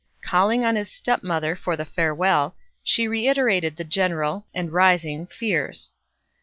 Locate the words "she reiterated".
2.81-3.75